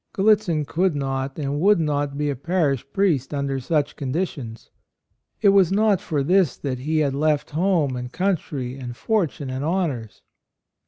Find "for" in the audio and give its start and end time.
6.01-6.23